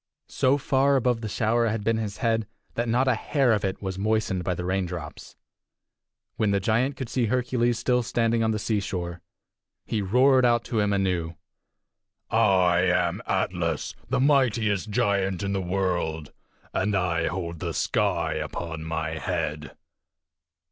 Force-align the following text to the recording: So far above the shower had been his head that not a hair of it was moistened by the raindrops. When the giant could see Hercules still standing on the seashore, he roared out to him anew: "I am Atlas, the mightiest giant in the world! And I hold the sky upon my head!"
So 0.29 0.57
far 0.57 0.95
above 0.95 1.21
the 1.21 1.29
shower 1.29 1.67
had 1.67 1.83
been 1.83 1.97
his 1.97 2.17
head 2.17 2.47
that 2.73 2.89
not 2.89 3.07
a 3.07 3.13
hair 3.13 3.53
of 3.53 3.63
it 3.63 3.83
was 3.83 3.99
moistened 3.99 4.43
by 4.43 4.55
the 4.55 4.65
raindrops. 4.65 5.35
When 6.37 6.49
the 6.49 6.59
giant 6.59 6.97
could 6.97 7.07
see 7.07 7.27
Hercules 7.27 7.77
still 7.77 8.01
standing 8.01 8.43
on 8.43 8.49
the 8.49 8.57
seashore, 8.57 9.21
he 9.85 10.01
roared 10.01 10.43
out 10.43 10.63
to 10.63 10.79
him 10.79 10.91
anew: 10.91 11.35
"I 12.31 12.79
am 12.79 13.21
Atlas, 13.27 13.93
the 14.09 14.19
mightiest 14.19 14.89
giant 14.89 15.43
in 15.43 15.53
the 15.53 15.61
world! 15.61 16.33
And 16.73 16.95
I 16.95 17.27
hold 17.27 17.59
the 17.59 17.71
sky 17.71 18.33
upon 18.33 18.83
my 18.83 19.19
head!" 19.19 19.77